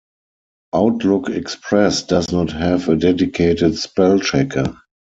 Outlook 0.73 1.29
Express 1.29 2.01
does 2.01 2.31
not 2.31 2.49
have 2.53 2.89
a 2.89 2.95
dedicated 2.95 3.77
spell 3.77 4.17
checker. 4.17 4.75